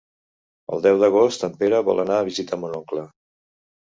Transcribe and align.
El 0.77 0.79
deu 0.85 0.95
d'agost 1.03 1.45
en 1.47 1.53
Pere 1.59 1.81
vol 1.89 2.01
anar 2.05 2.17
a 2.21 2.23
visitar 2.31 2.59
mon 2.63 2.73
oncle. 2.79 3.05